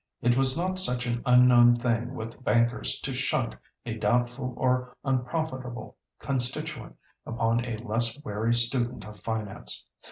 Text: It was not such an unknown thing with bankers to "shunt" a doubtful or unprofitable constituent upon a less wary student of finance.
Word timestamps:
It 0.23 0.35
was 0.35 0.57
not 0.57 0.79
such 0.79 1.05
an 1.05 1.21
unknown 1.27 1.75
thing 1.75 2.15
with 2.15 2.43
bankers 2.43 2.99
to 3.01 3.13
"shunt" 3.13 3.53
a 3.85 3.93
doubtful 3.99 4.55
or 4.57 4.97
unprofitable 5.05 5.95
constituent 6.17 6.95
upon 7.23 7.63
a 7.63 7.77
less 7.77 8.19
wary 8.23 8.55
student 8.55 9.05
of 9.05 9.19
finance. 9.19 9.85